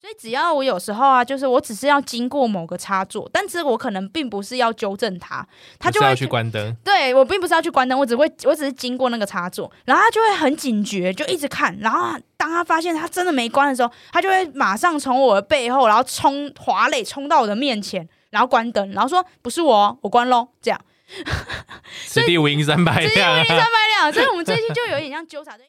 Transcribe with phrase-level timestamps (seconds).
[0.00, 5.44] 所以只要我有时候啊，就是我只是要经过某个插座，但是我可能并不是要纠正它，
[5.78, 6.72] 它就会要去关灯。
[6.84, 11.76] 对，我并不是要去关灯，我只会我只是经过那个插座，然后他就会很警觉，就一直看。
[11.80, 20.80] 然后当他发现他真的没关的时候，他就会马上从我的背后，然后冲滑垒冲到我的面前，然后关灯，然后说不是我，我关喽，这样。
[22.06, 24.12] 此地无银三百两，此地无银三百两。
[24.12, 25.68] 所以我们最近就有点像纠察队。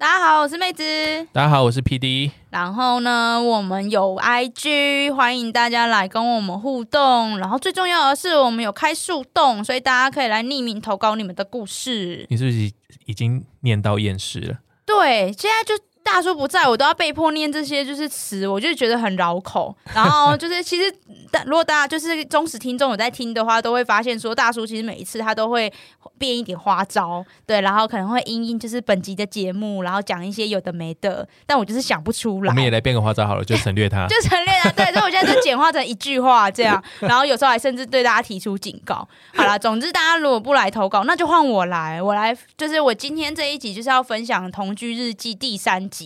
[0.00, 0.82] 大家好，我是妹子。
[1.30, 2.30] 大家好，我是 PD。
[2.48, 7.38] 然后呢，我们有 IG，欢迎大家来跟我们互动。
[7.38, 12.24] 然后最重要的是，我们有开树洞，所以大家可以来匿名投稿你们的故事。
[12.30, 12.72] 你是不是
[13.04, 14.60] 已经念到厌世了？
[14.86, 15.78] 对，现在就。
[16.02, 19.74] 大叔不在，我都要被迫念这些就是词，我就觉得很绕口。
[19.94, 20.92] 然后就是其实，
[21.30, 25.72] 但如果大家就是忠实听众有在听的话，都会发现说大叔其实每一次他都会
[26.18, 32.50] 变一点花招，对，然后可能会因应就是本集的节目，然后讲一些有的没的，但我就是想不出来。
[32.50, 34.70] 我们也来变个花招好了，就省略他， 就省略他。
[34.72, 39.06] 对，所以我现在就简化成一句话这样，然后有时候还甚至对大家提出警告。
[39.34, 45.99] 好了，总之大家如果不来投稿，那就换我来，我来就是我今天这一集就是要分享《同居日记》第三集。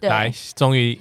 [0.00, 0.98] 对，来，终于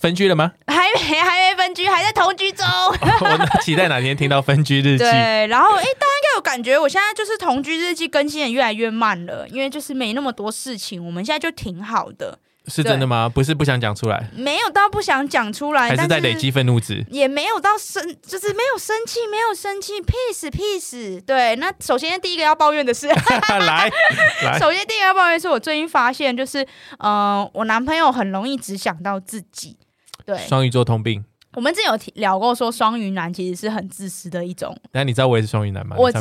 [0.00, 0.52] 分居了吗？
[0.66, 2.66] 还没，还没分居，还在同居中。
[2.66, 4.98] 我期待哪天听到分居日记。
[4.98, 12.38] 对，然后哎，大家应该有感觉，我现在就是同居日记更新的越来越慢了，因为就是没那么多事情，我们现在就挺好的。
[12.66, 13.28] 是真的吗？
[13.28, 21.20] 不是不想讲出来，没有到不想讲出来，还是在累积愤怒值，也没有到生，就是没有生气，没有生气，peace peace。
[21.24, 23.08] 对，那首先第一个要抱怨的是，
[23.48, 23.90] 来，
[24.44, 26.62] 来，首先第一个要抱怨是我最近发现，就是
[26.98, 29.76] 嗯、呃，我男朋友很容易只想到自己，
[30.24, 31.24] 对，双鱼座通病。
[31.54, 34.76] 我们之前有聊过，说双鱼男其实是很自私的一种。
[34.92, 35.96] 那你知道我也是双鱼男吗？
[35.98, 36.18] 我知，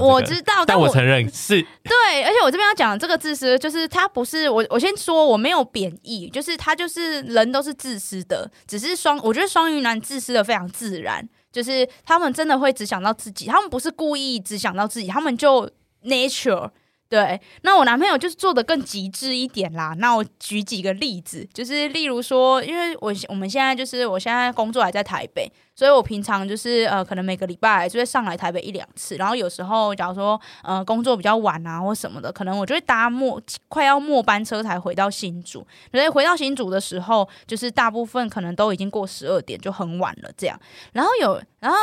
[0.00, 1.62] 我知道，但我承认是。
[1.82, 4.64] 对，而且我这边要讲这个自私，就是他不是我。
[4.68, 9.18] 我先说我没有贬义，就是他就是人都是自私的，只是双。
[9.22, 15.70] 我觉得双鱼男自私的非常自然，就是他们真的会只想到自己，他们不是故意只想到自己，他们就
[16.04, 16.70] nature。
[17.14, 19.94] 对，那我男朋友就是做的更极致一点啦。
[19.98, 25.48] 那我举几个例子，就是例如说，因为我我们现在就是我现在工作还在台北。
[25.74, 35.66] 所以我平常就是呃，可能每个礼拜就会上来台北一两次，然后有时候假如说呃工作比较晚啊或什么的，可能我就会搭末快要末班车才回到新竹。
[35.90, 40.58] 所以回到新竹的时候，就是大部分可能都已经过十二点，就很晚了这样。
[40.92, 41.78] 然后有然后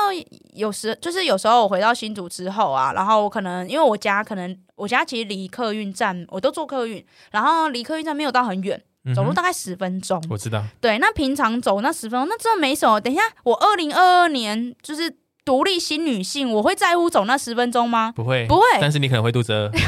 [0.54, 8.82] 有时就是有时候我回到新竹之后啊，然后我可能因为我家可能我家其实离客运站我都坐客运，然后离客运站没有到很远。
[9.16, 10.64] 走路大概十分钟，我知道。
[10.80, 13.00] 对，那平常走那十分钟，那真的没什么。
[13.02, 15.12] 等一下，我二零二二年就是
[15.44, 18.14] 独立新女性，我会在乎走那十分钟吗？
[18.16, 18.64] 不会，不会。
[18.80, 19.72] 但是你可能会肚子饿。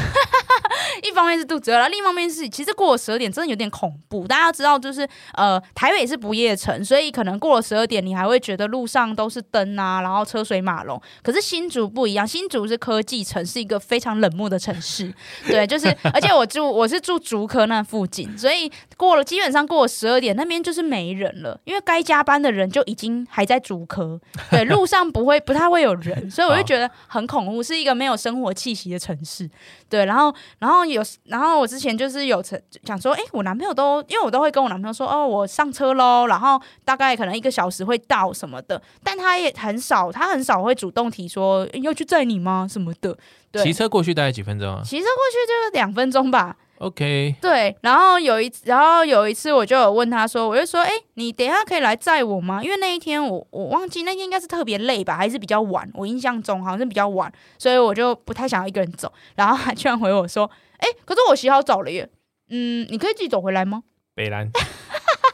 [1.01, 4.27] 一方面是肚子饿了，另一方面是其实过了十二点真的有点恐怖。
[4.27, 11.01] 大家要知道，就是呃，台北是不夜城，所以可能过了十二点，你还会觉得路上都是灯啊，然后车水马龙。
[11.21, 15.11] 可是新竹不一样，新竹是科技城，是一个非常冷漠的城市。
[15.47, 24.19] 对，就是而且我住我是住竹科那附近，所以过了基本上过了十二点，那边就是没人了，因为该加班的人就已经还在竹科。
[24.51, 29.49] 对，路上不会不太会有人，所以我就觉得很恐怖，是一个没有生活气息的城市。
[29.89, 30.82] 对，然后然后。
[30.87, 43.17] 有，然后我之前就是有想想说，哎，我男朋友都，因为我都会跟我男朋友说，哦，我上车喽，然后大概可能一个小时会到什么的，但他也很少，他很少会主动提说要去载你吗什么的。
[43.51, 44.81] 对，骑车过去大概几分钟啊？
[44.83, 46.55] 骑车过去就是两分钟吧。
[46.83, 52.61] OK，对，然后有一，然后有一次我就有问他说，我就说，哎，你等一下可以来载我吗？
[52.63, 59.11] 因为那一天我我忘记那天应该是特别累吧，还是比较晚，我印象中好像是比较晚，所以我就不太想要一个人走。
[59.35, 60.49] 然后他居然回我说。
[60.83, 62.09] 哎，可是我洗好澡了耶。
[62.49, 63.83] 嗯，你可以自己走回来吗？
[64.13, 64.51] 北兰，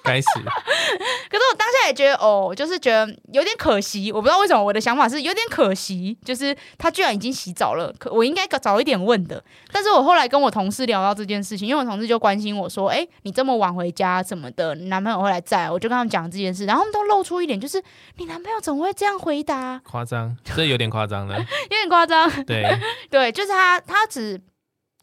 [0.04, 0.28] 该死。
[1.30, 4.12] 可是我当下也觉得，哦，就是觉得有点可惜。
[4.12, 9.44] 我不知道为什么，我的想法是有点可惜，就是他居然已经洗澡了，可我应该早一点问的。
[9.72, 15.70] 但是我后来跟我同事聊到这件事情，因为我同事就关心我说，哎，你这么晚回家什么的，你男朋友会来在？
[15.70, 17.82] 我就跟他们讲这件事，然后他们都露出一点，就是
[18.18, 19.80] 你男朋友怎么会这样回答？
[19.84, 22.30] 夸张，这有点夸张了，有点夸张。
[22.46, 22.66] 对
[23.10, 24.42] 对，就是他，他只。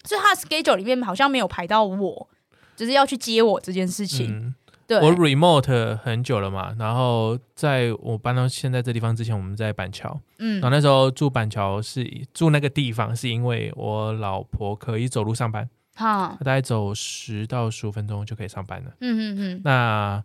[0.05, 2.29] 所以他的 schedule 里面好像没有排到我，
[2.77, 4.31] 就是要去接我这件事情。
[4.31, 4.55] 嗯、
[4.87, 10.21] 对，我 remote 很久了嘛，然后在我搬到现在这地方之前，我们在板桥。
[10.39, 18.93] 嗯，然后那时候住板桥是住那个地方，是因为我老婆可以走路上班，好，大概走十到十五分钟就可以上班了。
[19.01, 19.61] 嗯嗯嗯。
[19.65, 20.23] 那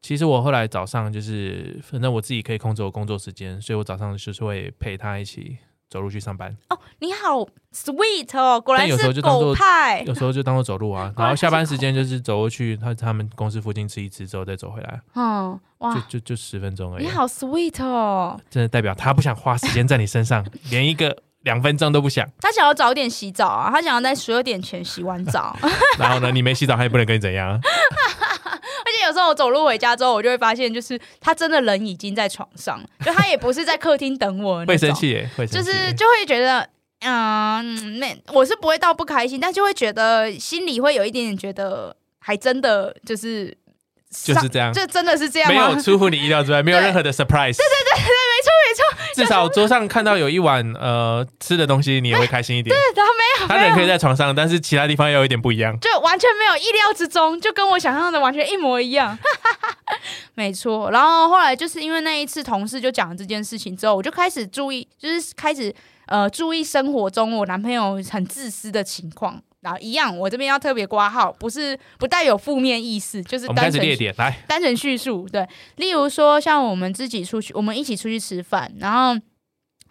[0.00, 5.58] 其实我后来早上就是，反正我自己可以控制我工作时间，所以我早上就是会陪他一起
[5.92, 6.50] 走路去上班。
[6.70, 10.00] 哦，你好 sweet 哦，果然是有时候就当狗派。
[10.06, 15.00] 有时候就当做走路啊， 然后下班时间就是走过去他他们公司附近吃一吃之后再走回来。
[15.14, 17.04] 嗯，哇，就就就十分钟而已。
[17.04, 21.14] 你好 sweet 哦，真的代表他不想花时间在你身上， 连一个。
[21.42, 23.68] 两分钟都不想，他想要早点洗澡啊！
[23.68, 25.56] 他想要在十二点前洗完澡。
[25.98, 27.60] 然后呢，你没洗澡，他也不能跟你怎样。
[29.12, 34.64] 有时候我走路回家之后，我就会发现，就是他真的人已经在床上，就他也不是在客厅等我。
[34.64, 36.66] 会生气耶，会生气，就是就会觉得，
[37.00, 43.54] 嗯，那我是不会到不开心，但就会觉得心里会有一点点觉得，还真的就是
[44.10, 47.56] 就是这样，就真的是这样，没有出乎你意料之外，没有任何的 surprise。
[47.56, 48.31] 对对对。
[49.14, 52.74] 至少桌上看到有一碗呃吃的东西，你也会开心一点。
[52.74, 59.18] 对，他没有，他人可以在床上，但是其他地方又有一点不一样，就完全没有意料之中，就跟我想象的完全一模一样。
[60.34, 65.74] 没错，然后后来就是因为那一次同事就讲了这件事情之后，我就开始注意，就是开始
[66.06, 69.42] 呃注意生活中我男朋友很自私的情况。
[69.62, 75.26] 然后一样，我这边要特别挂号，不是不带有负面意思，就是单纯列点来单纯叙述。
[75.30, 79.16] 对，例如说像我们自己出去，我们一起出去吃饭，然后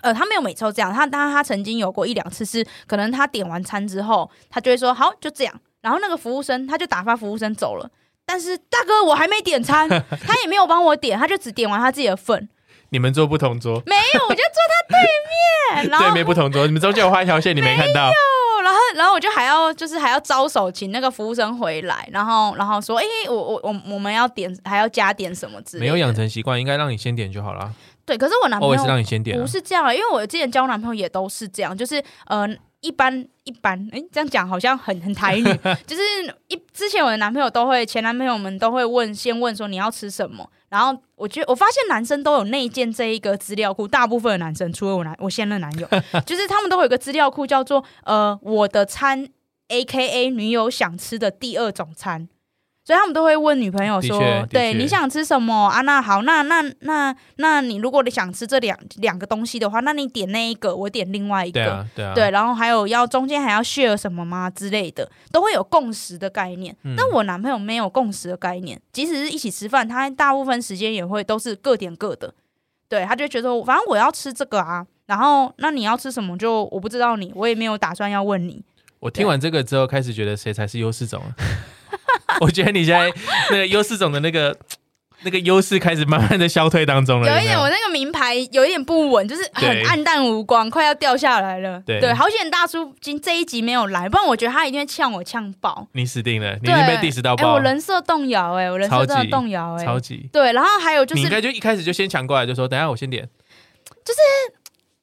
[0.01, 7.89] 呃，他没有每次这样，他他他曾经有过一两次是，可能他点完餐之后，他就会说好就这样，然后那个服务生他就打发服务生走了，
[8.25, 9.87] 但是大哥我还没点餐，
[10.27, 12.49] 他也没有帮我点，他就只点完他自己的份。
[12.89, 13.81] 你们坐不同桌？
[13.85, 18.11] 没有，我就坐他对面，然后对面不同桌，你们中间有画一条线，你没看到。
[18.71, 25.85] 然后，然后我就还要，就是还要招手请那个服务生回来，然后，然后说，哎，我我我我们要点，还要加点什么之类的。
[25.85, 27.73] 没有养成习惯，应该让你先点就好了。
[28.05, 32.47] 对，可是我男朋友是让你先点，不是这样啊，因为我之前交男朋友也都是这样，就是呃。
[32.81, 35.43] 一般一般，哎，这样讲好像很很台语，
[35.87, 36.01] 就是
[36.47, 45.87] 一之前我的男朋友都会，前男朋友们都会问，先问说你要吃什么，然后我觉得我发现男生都有内建这一个资料库，大部分的男生，除了我男我现任男友，
[46.25, 49.27] 就是他们都会有一个资料库叫做呃我的餐
[49.69, 52.27] ，AKA 女友想吃的第二种餐。
[52.83, 54.19] 所以他们都会问女朋友说
[54.49, 55.81] ：“对，你想吃什么啊？
[55.81, 66.75] 那好，那那那那你如果你想吃这两两个东西的话，那你点那一个，我点另外一个，对啊，对啊，对，然后还有要中间还要 share 什么吗之类的，都会有共识的概念。
[66.97, 72.33] 但我男朋友没有共识的概念，即使是一起吃饭，他大部分时间也会都是各点各的。
[72.89, 78.63] 对，他就觉得反正我要吃这个啊，然后那你要吃什么就我不知道你，我也没有打算要问你。
[78.99, 81.29] 我听完这个之后，开始觉得谁才是优势种啊？
[82.41, 83.09] 我觉得你现在
[83.51, 84.57] 那个优势种的那个
[85.23, 87.31] 那个优势开始慢慢的消退当中了。
[87.31, 91.79] 有一点，我那个名牌有一点不稳，就是很暗淡无光，快要掉下来了。
[91.85, 95.87] 对，对，好险大叔今这一集没有来，不然我觉得他一定会呛我呛爆。
[95.91, 97.49] 你死定了，你已经被 diss 到爆。
[97.49, 100.27] 哎，我人设动摇，哎，我人设真的动摇，哎，超级。
[100.33, 103.23] 对，然后还有就是，你应该就一开始就先抢过来，就说等下我先点。
[104.03, 104.19] 就是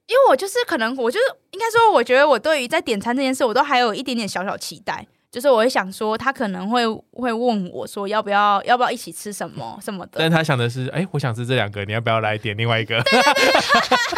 [0.09, 5.07] 因为我就是可能我就是应该说，我觉得我对于在点餐这件事，我都还有一点点小小期待。
[5.31, 10.13] 就是我会想说，他可能会会问我说，要不要要不要一起吃什么什么的。
[10.15, 13.01] 但他想的是，哎、欸，我想吃这两个，你要不要来点另外一个？
[13.03, 13.33] 对对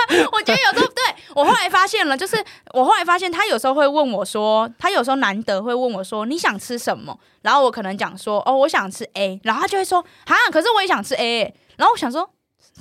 [0.09, 1.03] 对， 我觉得有时候对
[1.35, 2.37] 我后来发现了，就是
[2.75, 7.19] 我后来发现他有时候会问我说，他有时候难得会问我说，你想吃什么？
[7.43, 12.31] 然后我可能讲说，哦，我想吃 A，然后他就会说，啊，可是我也想吃 A，然后我想说。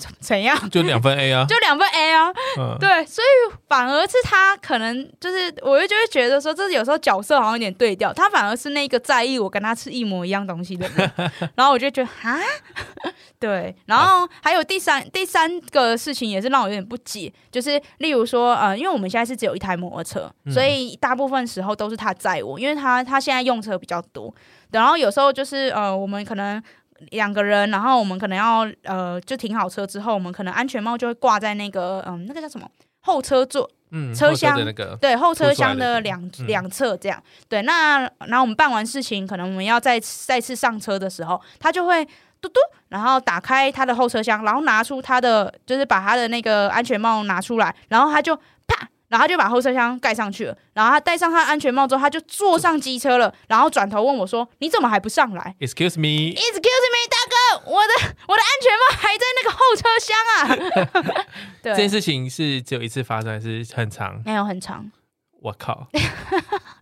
[0.20, 0.70] 怎样？
[0.70, 11.12] 就两份 A 啊， 就两份 A 啊，嗯、对，所以反而是他可能就是，我就就会觉得说，这有时候角色好像有点对调，他反而是那个在意我跟他吃一模一样东西的人，
[11.56, 12.40] 然后我就觉得啊，
[13.40, 24.34] 对，然后还有第三第三个事情也是让我有点不解，就是例如说，呃，因为我们现在是只有一台摩托车，所以大部分时候都是他载我，因为他他现在用车比较多，
[24.72, 26.62] 然后有时候就是呃，我们可能。
[27.12, 32.68] 两个人，然后我们可能要呃，就停好车之后，我们可能安全帽就会挂在那个嗯，那个叫什么
[33.02, 37.22] 后车座，嗯，车厢的、那个、对后车厢的两两侧这样。
[37.26, 42.06] 嗯、对，那然后我们办完事情，可能我们要再再次上车的时候，他就会
[42.42, 48.42] 嘟嘟，然后打开他的后车厢，然后拿出他的，就是把他的那个安全帽拿出来，然后他就啪。
[49.10, 61.26] 然后他就把后车厢盖上去了，然后他戴上他安全帽之后，他就坐上机车了，然后转头问我说：“你怎么还不上来？”Excuse me，Excuse me，大哥，我的我的安全帽还在那个后车厢啊。
[61.62, 64.22] 对，这件事情是只有一次发生，还是很长？
[64.26, 64.90] 没有很长。
[65.42, 65.88] 我靠，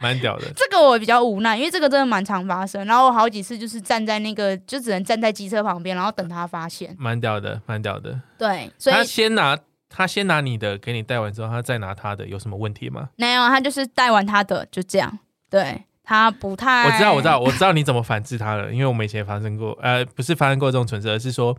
[0.01, 0.51] 蛮屌的。
[0.57, 2.84] 这个我比较无奈，因为这个真的蛮常发生。
[2.86, 6.96] 然后我好几次就是站在那个，就只能站在机车旁边，然后等他发现。
[7.00, 8.19] 蛮屌的，蛮屌的。
[8.38, 9.57] 对，所以他先拿。
[9.89, 13.10] 他先拿你的给你带完之后，他再拿他的，有什么问题吗？
[13.15, 15.20] 没有，他就是带完他的就这样。
[15.50, 21.58] 对，他不太，我知道，我知道，我知道你怎么反制他了，因为我们以前发生过，呃，不是发生过这种蠢事，而是说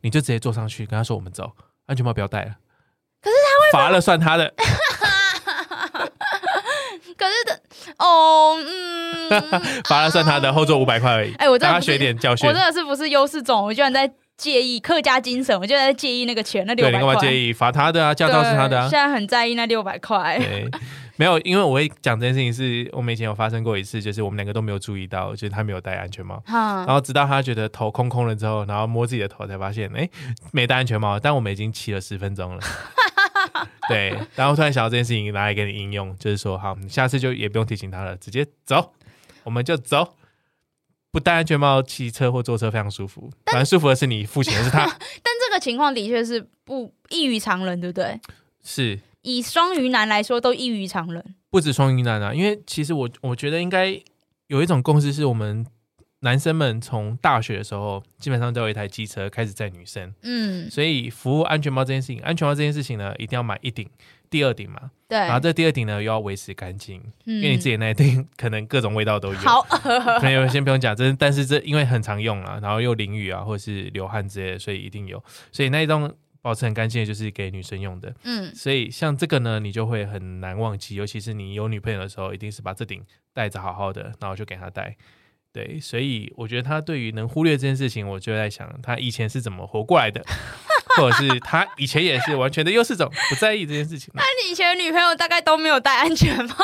[0.00, 1.52] 你就直接坐上去跟他说我们走，
[1.86, 2.56] 安全帽不要戴了。
[3.20, 4.54] 可是他会罚了算他的。
[7.16, 7.60] 可是的
[7.98, 9.30] 哦，嗯，
[9.88, 11.32] 罚了算他的，后座五百块而已。
[11.34, 16.98] 哎、欸，我真的他学点教训，我真的是不是优势种，我居然在介意客家精神，我就在介意那个钱，那六百块。
[16.98, 17.52] 对，你干嘛介意？
[17.52, 18.88] 罚他的啊，驾照是他的啊。
[18.88, 20.38] 现在很在意那六百块。
[20.38, 20.68] 对。
[21.18, 30.06] 没有，因为我会讲这件事情，是我们以前有发生过一次，就是我们两个都没有注意到，就是他没有戴安全帽，哈、然后直到他觉得头空空了之后，然后摸自己的头才发现，哎，
[30.52, 32.60] 没戴安全帽，但我们已经骑了十分钟了，
[33.88, 38.92] 对，然后突然想到这件事情拿来给你应用，就是说，好，下次就也不用提醒他了，直接走，
[39.42, 40.15] 我们就走，
[41.10, 44.84] 不戴安全帽骑车或坐车非常舒服，反正舒服的是你，付钱的是他，
[45.22, 48.20] 但这个情况的确是不异于常人，对不对？
[48.62, 48.98] 是。
[49.22, 51.34] 以双鱼男来说，都异于常人。
[51.50, 54.00] 不止双鱼男啊，因为其实我我觉得应该
[54.46, 55.66] 有一种共识，是我们
[56.20, 60.14] 男生们从大学的时候，基本上都有一台机车开始载女生。
[60.22, 63.90] 嗯，所以服务安全帽这件事情，安全帽这件事情呢，一定要买一顶，
[64.30, 64.90] 第二顶嘛。
[65.08, 65.18] 对。
[65.18, 69.38] 然后这第二顶呢，又要维持干净，嗯、因为你自己那一顶可能各种味道都有。
[69.40, 69.62] 好，
[70.20, 75.22] 朋友先不用讲，这但是这因为很常用啊，然后又淋雨啊，或者是流汗之类的，所以一定有。
[75.50, 76.14] 所以那一栋。
[76.42, 83.02] 保持很干净的就是给女生用的，嗯，所以像这个呢，你就会很难忘记，尤其是你有女朋友的时候，一定是把这顶
[83.34, 84.96] 戴着好好的，然后就给她戴。
[85.52, 90.22] 对，所以我觉得他对于能忽略这件事情，我就在想他以前是怎么活过来的，
[90.96, 94.10] 或者是他以前也是完全的优势种，不在意这件事情。
[94.14, 96.54] 那你以前的女朋友大概都没有戴安全帽，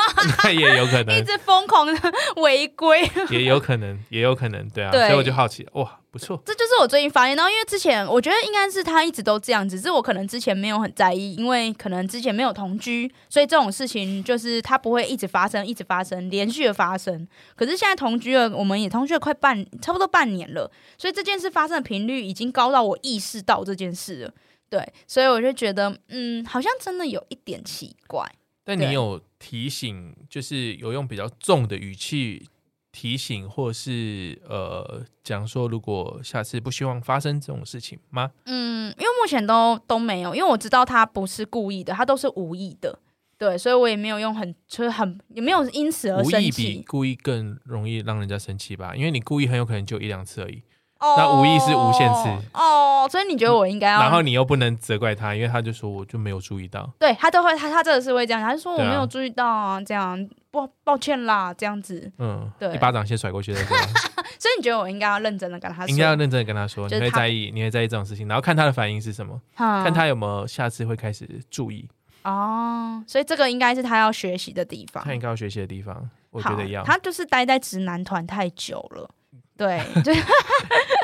[0.43, 5.99] 那也有可能一直疯狂的违规，也有可能， 也有可能，对啊，对所以我就好奇，哇。
[6.13, 17.27] 不错，这就是我最近发现然后，因为之前我觉得应该是他一直都这样子，只是我可能之前没有很在意，因为可能之前没有同居，所以这种事情就是他不会一直发生，一直发生，连续的发生。
[17.55, 24.33] 可是现在同居了，我们也同居了快半，差不多半年了，所以这件事发生的频率已经高到我意识到这件事了。
[24.69, 28.29] 对，所以我就觉得，嗯，好像真的有一点奇怪。
[28.63, 32.47] 但你有提醒，就是有用比较重的语气。
[32.95, 38.29] 提醒或是呃讲说，如果下次不希望发生这种事情吗？
[38.45, 42.99] 嗯，因为目前都都没有，因为我知道他不是故意的，他都是无意的，
[43.35, 46.35] 对，所以我也没有用很就是很也没有因此而生气。
[46.35, 48.95] 无意比故意更容易让人家生气吧？
[48.95, 50.61] 因为你故意很有可能就一两次而已。
[51.17, 53.99] 那无意是无限次哦，所以你觉得我应该要？
[53.99, 56.89] 然后你又不能责怪他，因为他就说我就没有注意到。
[56.97, 60.17] 对他都会，他他真的是会这样，他就说我没有注意到啊，这样
[60.49, 62.11] 不抱歉啦，这样子。
[62.19, 63.77] 嗯，对，一巴掌先甩过去再说。
[64.39, 65.89] 所以你觉得我应该要认真的跟他说？
[65.89, 71.87] 应该要认真的跟他说，你会在意，你会在意这种事情，然后看他的反应是什么，看他有没有下次会开始注意。
[72.23, 75.03] 哦，所以这个应该是他要学习的地方。
[75.03, 76.83] 他应该要学习的地方，我觉得要。
[76.83, 79.09] 他就是待在直男团太久了。
[79.63, 80.11] 对， 就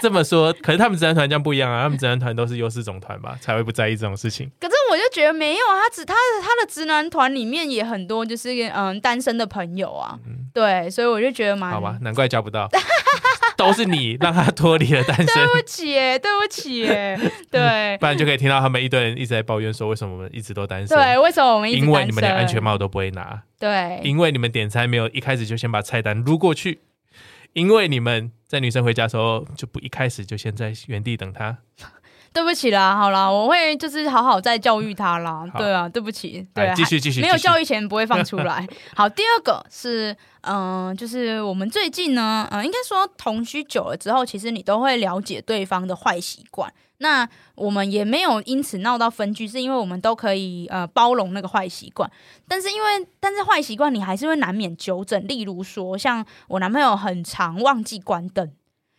[0.01, 4.51] 这么说，可是他们直男团这样不一样啊，他们直男团都是优势种团吧，才会不在意这种事情。
[4.60, 12.68] 可是我就觉得没有啊，他只他的他的直男团里面也很多，就是嗯单身的朋友啊，嗯、对，所以我就觉得蛮好吧，难怪交不到，
[13.56, 15.25] 都是你让他脱离了单身。
[15.28, 16.86] 对不起，对不起，
[17.50, 20.98] 对，不然就可以听到他们一堆人一直在抱怨说，为什么我们一直都单身？
[20.98, 21.94] 对，为什么我们一直单身？
[21.94, 26.80] 因为你们连安全帽都不会拿，对，因为你们点餐没有一开始就先把菜单撸过去。
[27.53, 31.58] 因为你们在女生回家的时候就不一开始就先在原地等她，
[32.32, 35.46] 对不起啦，好啦，我会就是好好再教育她啦。
[35.58, 38.68] 对啊，对不起，对，继续继续，没有教育前不会放出来。
[38.96, 46.72] 好，第二个是，嗯、呃，就是我们最近呢，嗯、呃，应该说同居久了之后，其实你都会了解对方的坏习惯。
[47.00, 52.10] 那我们也没有因此闹到分居，是因为我们都可以呃包容那个坏习惯。
[52.48, 58.51] 但是因为但是坏习惯你还是会难免纠正，例如说像我男朋友很常忘记关灯，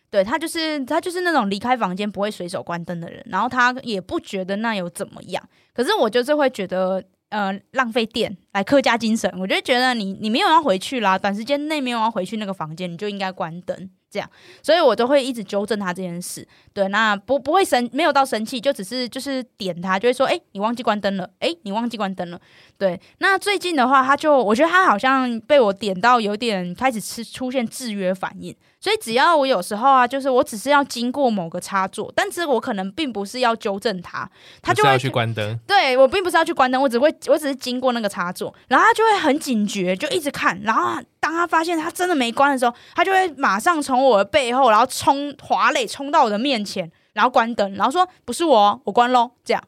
[0.09, 5.43] 对，他就是他就是那种离开房间不会随手关灯的人，然后他也不觉得那有怎么样，
[5.73, 13.89] 可是我就是会觉得呃浪费电，来客家精神，我就觉得你你没有要回去啦，短时间内没有要回去那个房间，你就应该关灯。
[14.11, 14.29] 这样，
[14.61, 16.45] 所以我都会一直纠正他这件事。
[16.73, 22.39] 对，那不不会生，没有到生气，就只是就是点他，就会说：“哎，你忘记关灯了。”哎，你忘记关灯了。
[22.77, 28.53] 对，那最近的话，他就我觉得他好像被我点到，有点开始吃出现制约反应。
[28.81, 34.27] 所以只要我有时候啊，就是我只是要经过某个插座，但是我可能并不是要纠正他，
[34.59, 35.57] 他就会要去关灯。
[35.67, 40.59] 对，我并不是要去关灯，我只会我只是经过那个插座，然后他就会很警觉，就一直看。
[40.63, 49.63] 然后当他发现他真的没关的时候，他就会马上从我的背后，然后冲滑垒冲到我的面前，然后关灯，然后说：“不是我，我关喽。”这样。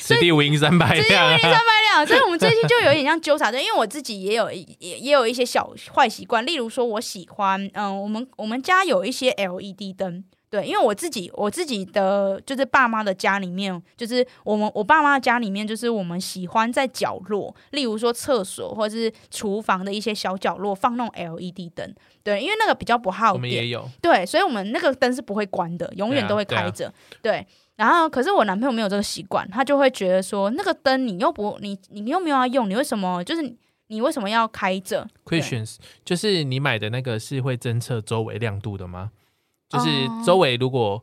[0.00, 2.02] 此地无银三百两，此地无银三百两。
[2.02, 10.24] 啊，所以我们最近就有点像纠察队，因为我自己也有也也有一些小坏习惯，例如说我喜欢，嗯，我们我们家有一些 LED 灯。
[10.48, 21.94] 对，因为我自己我自己的就是爸妈的家里面，就是我们我爸妈的家里面，就是我们喜欢在角落，例如说厕所或者是厨房的一些小角落放那种 LED 灯。
[22.22, 23.32] 对，因为那个比较不耗电。
[23.32, 23.88] 我们也有。
[24.02, 26.92] 对，所以我们那个灯是不会关的，永远都会开着。
[27.22, 27.46] 对，啊对，啊、对，
[27.82, 33.42] 然后可是我男朋友没有这个习惯，他就会觉得说，那个灯你又不你你又没有要用，你为什么就是
[33.88, 39.10] 你为什么要开着？Questions，就是你买的那个是会侦测周围亮度的吗？
[39.68, 39.88] 就是
[40.24, 41.02] 周围如果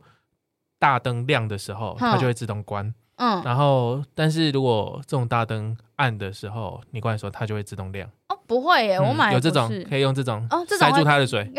[0.78, 2.94] 大灯亮的时候，它就会自动关。
[3.16, 8.08] 嗯，然后但是如果这种大灯暗的时候，你关的时候，它就会自动亮。
[8.28, 11.46] 哦，不会耶，我买有这种可以用这种哦，塞住它的水。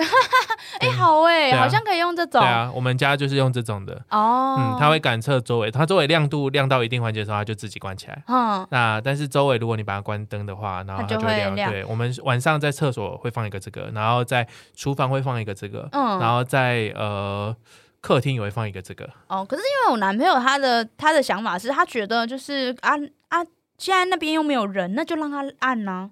[0.82, 2.42] 哎，好哎，好像可以用这种。
[2.42, 3.94] 对啊，我们家就是用这种的。
[4.10, 8.24] 哦，嗯，它会感测周围，它周围亮度亮到一定环节的时候，它就自己关起来。
[8.28, 11.72] 嗯，那但是周围如果你把它关灯的话，然后它就会亮。
[11.72, 17.56] 对，我们晚上在厕所会放一个这个，然后在厨房会放一个这个，嗯，然后在呃。
[18.04, 22.94] 客厅也会放一个这个哦，可是因为我男朋友他的他的想法是他觉得就是啊
[23.28, 23.46] 啊，
[23.78, 26.10] 现在那边又没有人，那就让他按呢、啊。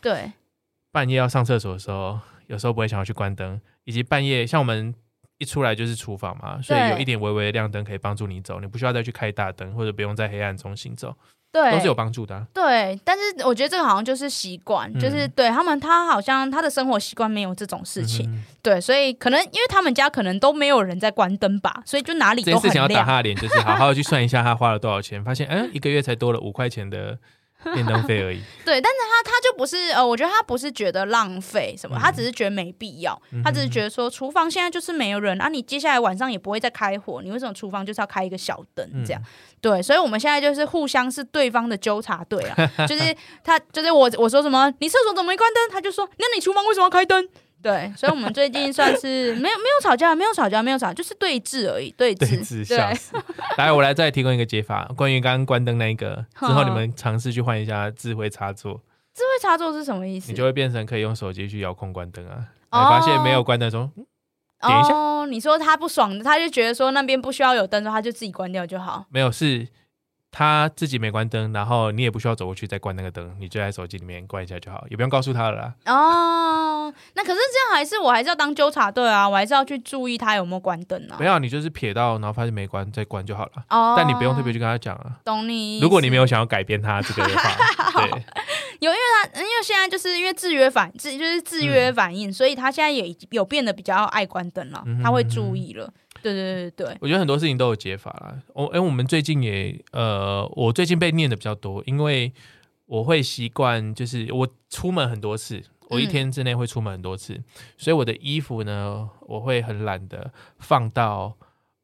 [0.00, 0.34] 对，
[0.92, 4.94] 半夜要上厕所的时候，有时候不会想要去关灯，以及半夜像我们
[5.38, 11.14] 一出来就是厨房嘛，所以有一点微微的亮灯可以帮助你走，你不需要再去开大灯，或者不用在黑暗中行走。
[11.52, 12.46] 对，都是有帮助的啊。
[12.52, 18.30] 对，但是我觉得这个好像就是习惯，嗯、就是对他们，他好像他的生活习惯没有这种事情。
[18.30, 22.62] 嗯、对，所以可能因为他们家可能都没有人在关灯吧，所以就哪里都很亮。
[22.62, 27.18] 这件事情要打他的脸，就是好好去算一下他花了多少钱，发现嗯，一个月才多了五块钱的。
[27.74, 28.40] 电灯费而已。
[28.64, 33.20] 对，但是他他就不是呃，我觉得他不是觉得浪费什么，嗯、他只是觉得没必要。
[33.32, 39.20] 嗯、他只是觉得说，厨房现在就是没有人啊，你接下来晚上也不会再开火，你为什么厨房就是要开一个小灯这样？
[39.22, 39.26] 嗯、
[39.60, 45.70] 对，所以我们现在就是互相是对方的纠察队啊，就是他就是我我说什么，你厕所怎么没关灯？
[45.70, 47.28] 他就说，那你厨房为什么要开灯？
[47.66, 52.18] 对，所以，我们最近算是 没有没有吵架，没有吵架，没有吵，就是对峙而已，对峙。
[52.18, 53.10] 对峙，笑死。
[53.12, 53.22] 对
[53.56, 58.80] 来，我来再提供一个解法，关于刚刚关灯那一个，之后你们尝试去换一下智慧插座。
[59.12, 60.30] 智慧插座是什么意思？
[60.30, 62.38] 你就会变成可以用手机去遥控关灯啊。
[62.70, 64.94] 你发现没有关灯说，点一下。
[64.94, 69.06] 哦，你说他不爽，他就觉得说那边不需要有灯，他就自己关掉就好。
[69.10, 69.66] 没有是。
[70.30, 75.74] 他自己没关灯，然后你也不需要走过去再关那个灯，你就在手机里面关一下就好，也不用告诉他了啦。
[75.86, 81.16] 哦，那可是这样还是我还是要当纠察队啊，我还是要去注意他有没有关灯啊。
[81.18, 83.52] 没有，你就是瞥到，然后发现没关再关就好了。
[83.70, 85.18] 哦，但你不用特别去跟他讲啊。
[85.24, 85.80] 懂你。
[85.80, 87.50] 如果你没有想要改变他这个的话，
[88.04, 88.22] 对。
[88.80, 88.96] 有，因为
[89.32, 95.90] 他因为现在就是因为制约反制就是制约反应，嗯、所以他现在也有变得比较爱关灯了，嗯、他会注意了。
[96.32, 98.42] 对对对对，我觉得很多事情都有解法啦。
[98.54, 102.32] 我哎，我们最近也呃，我最近被念的比较多，因为
[102.86, 107.44] 我会习惯，就是我出门很多次，我一天之内会出门很多次，嗯、
[107.78, 111.36] 所以我的衣服呢，我会很懒得放到。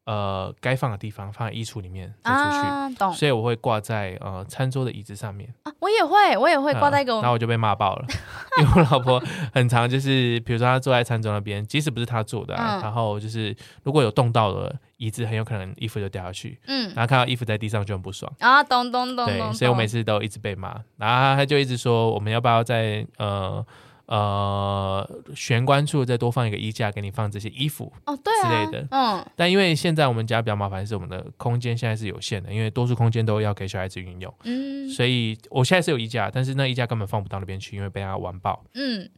[0.05, 3.13] 呃，该放的地方放在衣橱里面走出去，啊、懂。
[3.13, 5.71] 所以我会挂在呃餐桌的椅子上面啊。
[5.79, 7.21] 我也会，我也会挂在一个、嗯。
[7.21, 8.05] 然后我就被骂爆了，
[8.59, 9.21] 因为我老婆
[9.53, 16.59] 很常就是，比如说她坐在餐桌那边，即使不是她坐的、啊，嗯、然后就是如果有动到了椅子，很有可能衣服就掉下去。
[16.67, 19.25] 嗯，然后看到衣服在地上就很不爽啊，咚咚咚。
[19.25, 23.65] 对，所以我每次都一直被骂，然后他就一直说，我们要不要在呃。
[24.05, 28.87] 呃，玄关处再多放一个衣架，给你放这些衣服哦，对之类的。
[28.91, 34.33] 嗯，但因为现在我们家比较麻烦，是我们的空间现在是有限的，因为多数空间都要给小孩子运用。
[34.43, 38.63] 嗯，所以我现在是有衣架，但是那衣架根本放不到那边去，因为被他玩爆。
[38.73, 39.09] 嗯，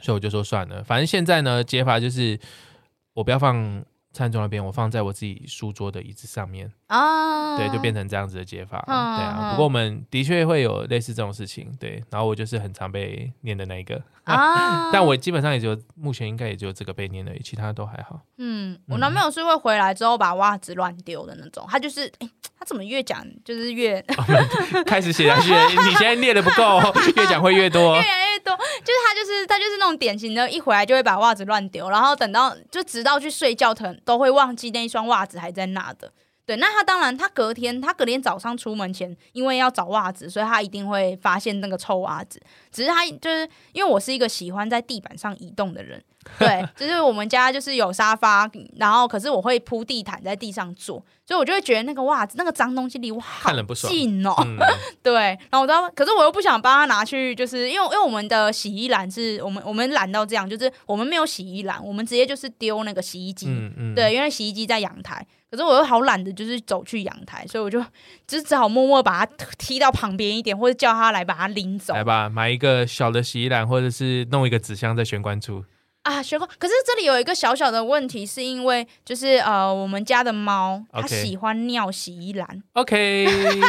[0.00, 2.38] 所以我就说算了，反正现在呢，解法就是
[3.14, 3.84] 我不要放。
[4.12, 9.50] 餐桌那边，我放在我自己书桌的椅子上面啊，对，就变成这样子的解法，嗯、对啊。
[9.52, 12.02] 不过我们的确会有类似这种事情，对。
[12.10, 18.20] 然后我就是很常被念的那一个 啊，啊但我基本上也就目前应该也只有这个被念而已，其他都还好。
[18.38, 24.04] 嗯，我男朋友是会回来之后把袜子乱丢的那种，他就是，哎、欸，他怎么越讲就是越
[24.84, 26.80] 开始写下去，你现在念的不够，
[27.16, 27.96] 越讲会越多。
[28.40, 36.10] 就是他，就是他，就是那种典型的，一回来就会把袜子乱丢，然后等到就直到去睡觉，疼都会忘记那一双袜子还在那的。
[36.46, 42.40] 对，那他当然，他隔天，他隔天早上出门前，因为要找袜子，所以他一定会发现那个臭袜子。
[42.72, 46.02] 只是他就是因为我是一个喜欢在地板上移动的人，
[46.40, 53.52] 对， 就是我们家就是有沙发，然后可是我会铺地毯在地上坐，所以我就会觉得那个袜子那个脏东西离我好
[53.88, 54.34] 近哦。
[54.44, 54.58] 嗯、
[55.04, 65.24] 对，然后我都，可是我又不想帮他拿去，就是因为因为我们的洗衣篮是我们我们懒到这样，就是我们没有洗衣篮，我们直接就是丢那个洗衣机，嗯嗯、对，因为洗衣机在阳台。
[65.50, 67.84] 可是我又好懒得，就是走去阳台，所以我就
[68.26, 71.92] 只只好默默把它踢到旁边一点，或者叫他来把它拎走。
[71.94, 75.64] 来吧，买一个小的洗衣篮，或者是弄一个纸箱在玄关处。
[76.02, 76.48] 啊，玄关。
[76.58, 82.62] 可是这里有一个小小的问题，是因为就是呃，我们家的猫它喜欢尿洗衣篮。
[82.72, 83.26] OK，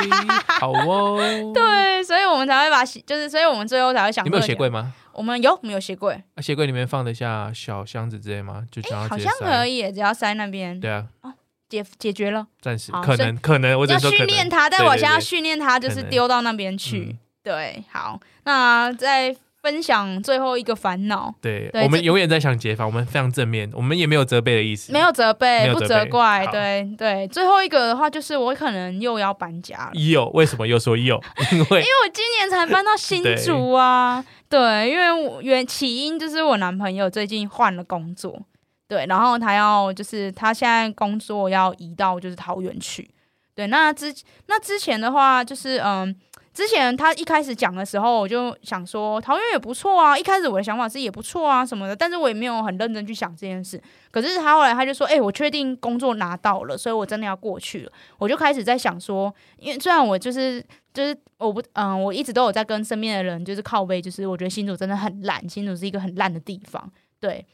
[0.62, 1.20] 好哦。
[1.54, 4.24] 对，所以我们才会把洗，就是所以我们最后才会想。
[4.24, 4.94] 你们有鞋柜吗？
[5.12, 6.13] 我们有，我们有鞋柜。
[6.36, 8.63] 啊，鞋柜里面放得下小箱子之类吗？
[8.72, 10.80] 就只要、欸、好像可以，只要塞那边。
[10.80, 11.08] 对啊。
[11.22, 11.34] 哦
[11.72, 17.16] 解解决了，暂时可能可能我只说要训练它，但我现在要训练它，就是丢到那边去。
[17.42, 21.34] 对，好，那再分享最后一个烦恼。
[21.42, 26.46] 对，我们永远在想解法，我们非常正面，我们也没有责备的意思，没有责备，不责怪。
[26.52, 29.92] 对对，最后一个的话就是我可能又要搬家了。
[29.94, 31.16] 又为什么又说又？
[31.54, 34.24] 因为因为我今年才搬到新竹啊。
[34.50, 38.42] 对，因为我原起因就是我男朋友最近换了工作。
[38.92, 43.10] 对，然后他要就是他现在工作要移到就是桃园去。
[43.56, 44.14] 对，那之
[44.48, 46.14] 那之前的话就是嗯，
[46.54, 50.18] 之前他一开始讲的时候，我就想说桃园也不错啊。
[50.18, 53.82] 一开始我的想法是也不错啊什么的，但是我也没有很认真去想这件事。
[54.12, 57.92] 可是他后来他就说，哎、我确定工作拿到了，所以我真的要过去了。
[58.18, 60.62] 我就开始在想说，因为虽然我就是
[60.94, 66.92] 就是我不嗯，我一直都有在跟身边的人就是靠背，就是我觉得新竹真的很烂，新竹是一个很烂的地方。
[67.22, 67.46] 对。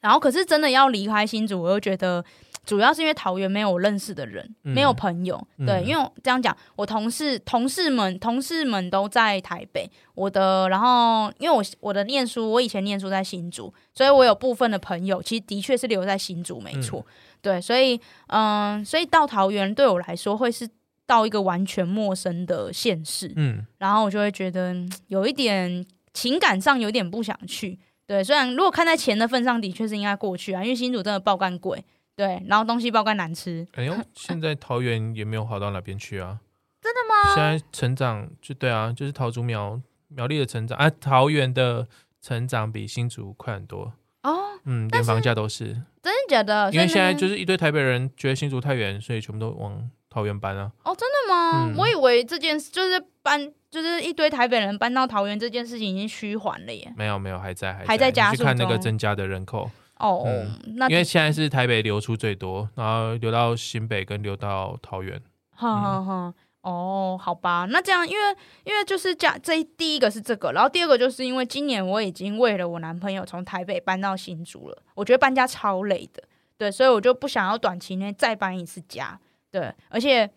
[0.00, 2.24] 然后，可是真的要离开新竹，我又觉得
[2.64, 5.38] 主要是因为桃园没有认识的人，嗯、没有朋友。
[5.58, 9.90] 对，嗯、因为这样讲，我同事、同事们、同事们都在台北。
[10.14, 17.00] 我的，然后因为我我的念书，我以前念书在新竹，所以我有部分的朋友，其实的确是留在新竹，没错。
[17.00, 20.68] 嗯、对，所以嗯，所以到桃园对我来说，会是
[21.06, 23.32] 到一个完全陌生的县市。
[23.36, 24.74] 嗯，然后我就会觉得
[25.08, 25.84] 有一点
[26.14, 27.78] 情感上有点不想去。
[28.10, 31.84] 对，虽然如果看在钱的份上，的确是应该过去啊，因为新竹真的爆干贵，
[32.16, 33.64] 对，然后东西爆干难吃。
[33.74, 36.40] 哎呦， 现在桃园也没有好到哪边去啊？
[36.82, 37.34] 真的吗？
[37.36, 41.86] 现在成长就对啊，就是桃竹苗苗栗的成长啊，桃园的
[42.20, 43.92] 成长比新竹快很多
[44.24, 44.58] 哦。
[44.64, 45.66] 嗯，连房价都是。
[46.02, 46.68] 真的假的？
[46.72, 50.70] 因为现在就是一堆台北人觉得新竹太远，所以全部都往桃园搬啊。
[50.84, 51.70] 哦，真的吗？
[51.70, 53.50] 嗯、我以为这件事就是搬。
[53.70, 56.92] 就是一堆台北人搬到桃园这件事情已经虚缓了耶。
[56.96, 58.38] 没有没有，还在还在，加速。
[58.38, 59.70] 去看那个增加的人口
[60.00, 65.22] 哦，嗯、那因为现在是台北流出最多，然后流到新北跟流到桃园。
[65.54, 76.24] 哈哈哈，哦，好吧，那这样，因为因为就是这样，这第一个是这个，然后第二个就是因为今年我已经为了我男朋友从台北搬到新竹了，我觉得搬家超累的，
[76.58, 79.20] 对，所以我就不想要短期内再搬一次家，
[79.50, 80.30] 对，而且。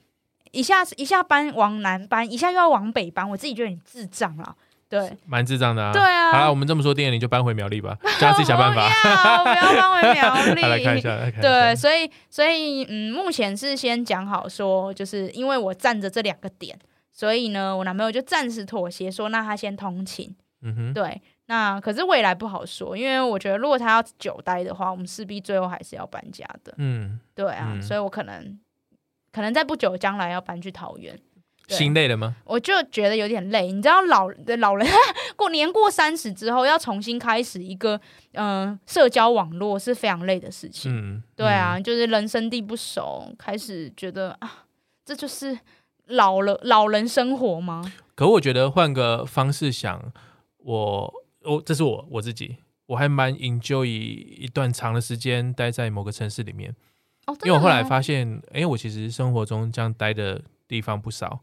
[0.52, 4.56] 一下一下搬往南搬，一下又要往北搬，我自己觉得你智障了。
[4.88, 5.92] 对，蛮智障的啊。
[5.92, 6.32] 对啊。
[6.32, 8.88] 好了，我们这么说，电影你就搬回苗栗吧， 叫他自己想办法。
[8.88, 10.62] 不要，不要搬回苗 栗。
[10.62, 11.42] 来看一下，来看一下。
[11.42, 16.78] 对，所以，所以，嗯，目前是先讲好说，就是因为我站着这两个点，
[17.12, 20.36] 所以呢，我男朋友就暂时妥协说，那他先通勤。
[20.62, 20.94] 嗯哼。
[20.94, 26.76] 对，那可是未来不好说，因为我觉得如果他要久待的话，我们势必最后还是要搬家的。
[26.78, 27.20] 嗯。
[27.34, 28.60] 对啊，嗯、所以我可能。
[29.34, 31.20] 可能在不久将来要搬去桃园，
[31.68, 32.36] 心累了吗？
[32.46, 33.72] 我就觉得有点累。
[33.72, 34.88] 你知道老的老人
[35.36, 38.00] 过年过三十之后，要重新开始一个
[38.34, 40.92] 嗯、呃、社交网络是非常累的事情。
[40.96, 44.66] 嗯，对啊，嗯、就是人生地不熟，开始觉得啊，
[45.04, 45.58] 这就是
[46.06, 47.92] 老了老人生活吗？
[48.14, 50.14] 可我觉得换个方式想，
[50.58, 56.76] 我我这是我我自己，我还蛮 enjoy 一段长的时间待在某个城市里面。
[57.26, 61.40] 哦、因为我后来发现，哎、欸，我其实生活中这样待的地方不少。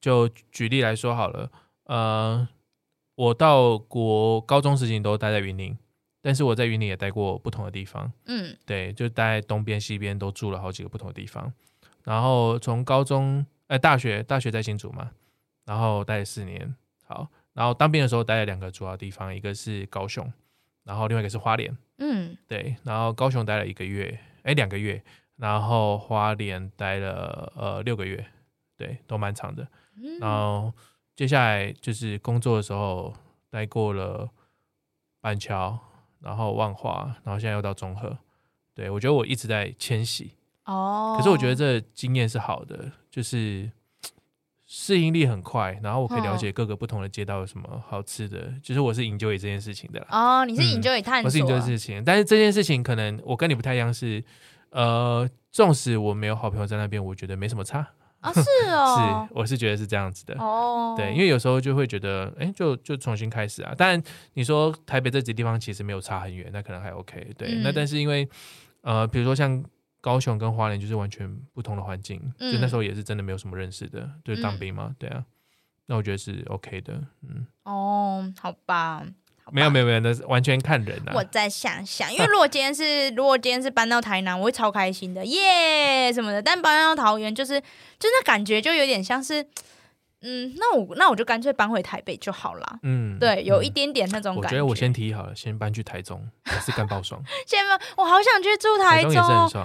[0.00, 1.50] 就举例来说好了，
[1.86, 2.48] 呃，
[3.16, 5.76] 我到国高中时期都待在云林，
[6.22, 8.12] 但是我在云林也待过不同的地方。
[8.26, 11.52] 嗯，对，就待东边、西边都住了好几个不同的地方。
[12.04, 15.10] 然后从高中，哎、欸，大学，大学在新竹嘛，
[15.64, 16.72] 然后待了四年。
[17.04, 20.32] 好，然后当兵的时候待了两个主要地方，一个是高雄，
[20.84, 21.76] 然后另外一个是花莲。
[21.98, 24.16] 嗯，对，然后高雄待了一个月。
[24.42, 25.02] 哎，两个月，
[25.36, 28.24] 然后花莲待了呃六个月，
[28.76, 29.66] 对，都蛮长的。
[30.20, 30.72] 然后
[31.16, 33.12] 接下来就是工作的时候
[33.50, 34.28] 待过了
[35.20, 35.78] 板桥，
[36.20, 38.16] 然后万华，然后现在又到中和。
[38.74, 40.32] 对，我觉得我一直在迁徙
[40.64, 43.68] 哦，可是我觉得这经验是好的，就是
[44.70, 50.06] 适应力很快，然后我可以了解各个不同的街道有什么好吃的，就是我是 enjoy 这件事情的啦。
[50.10, 54.22] 哦，你是 enjoy 探索，我是 enjoy 事情，但是这件事情可能我跟你不太一样，是
[54.68, 57.88] 呃，纵使我没有好朋友在那边，我觉得没什么差
[58.20, 58.30] 啊。
[58.30, 60.94] 是哦， 是，我是觉得是这样子的哦。
[60.98, 63.74] 对，因为有时候就会觉得，哎，就就重新开始啊。
[63.74, 64.02] 当然
[64.34, 67.26] 你说台北这几个地方其实没有差很远，那可能还 OK。
[67.38, 68.28] 对，嗯、那但是因为
[68.82, 69.64] 呃，比如说像。
[70.08, 75.22] 高雄跟花莲就是完全不同的环境，嗯就那时候也是真的没有什么认识的，就是当兵嘛，对啊，
[75.84, 79.04] 那我觉得是 OK 的，嗯，哦，好吧。
[79.50, 81.12] 没有没有没有，那是完全看人啊。
[81.14, 86.40] 我再想想，因为如果今天是 如果今天是搬到台南，我会超开心的，耶、什么的。
[86.40, 87.60] 但搬到桃园，就是
[87.98, 89.46] 就那感觉就有点像是，
[90.22, 92.78] 嗯，那我那我就干脆搬回台北就好了。
[92.82, 94.48] 嗯，对，有一嗯点点那种感觉。
[94.48, 99.12] 我觉得我先提议好了，先搬去台中，还是干爆爽， 现在我好想去住台中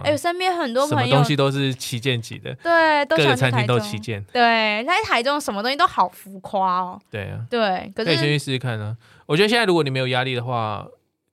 [0.03, 3.79] 哎、我身边很多什么朋友东西都是旗舰级的，对都各个餐厅都。
[3.83, 7.01] 旗舰，对，在台中什么东西都好浮夸哦。
[7.11, 8.95] 对啊，对，可可以先去试试看啊。
[9.25, 10.87] 我觉得现在如果你没有压力的话，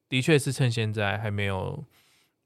[0.08, 1.84] 的确是趁现在还没有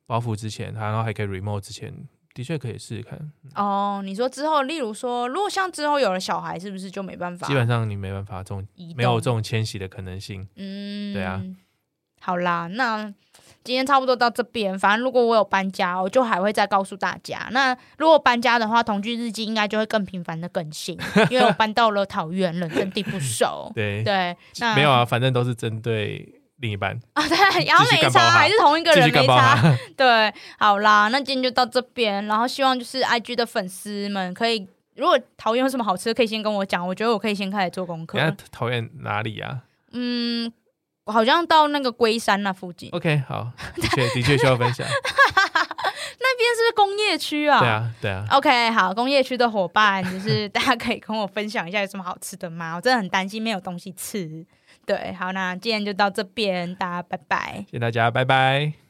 [0.06, 1.94] 包袱之前，然后还可以 remote 之前，
[2.34, 3.18] 的确可以试试看。
[3.54, 7.46] 哦，你说之后，例如说，如果像之后有了小孩，是不是就没办法？
[7.46, 8.66] 基本上你没办法这种
[8.96, 10.46] 没有这种迁徙的可能性。
[10.56, 11.40] 嗯，对啊。
[12.20, 13.04] 好啦，那
[13.62, 14.78] 今天差不多到这边。
[14.78, 17.46] 反正如果我有搬家，我就还会再告诉大家。
[17.50, 20.98] 那如果搬家的话，同居日记应该就会更频繁的更新，
[21.30, 23.70] 因为我搬到了桃园，人生地不熟。
[23.76, 26.26] 对，对，那没有啊，反正都是针对
[26.58, 29.60] 另一半，啊，对，然后没差，还是同一个人没差。
[29.96, 32.24] 对，好啦，那今天就到这边。
[32.26, 36.86] 然后希望就是 IG 的粉丝们可以，如果桃园有什么好吃的，可以先跟我讲。
[36.86, 38.30] 我觉得我可以先开始做功课人。
[38.30, 39.62] 家讨厌哪里啊
[39.92, 40.50] 嗯，
[41.04, 44.86] 我好像到那个龟山那附近，？OK，好，的确的确需要分享。
[46.16, 47.60] 那边是不是工业区啊？
[47.60, 47.68] 对。
[47.68, 52.76] 啊，对啊，OK，好，工业区的伙伴，就是大家可以跟我分享一下有什么好吃的吗？
[52.76, 54.46] 我真的很担心没有东西吃。
[54.86, 57.64] 对，好，那今天就到这边，大家拜拜。
[57.70, 58.83] 谢谢大家，拜拜。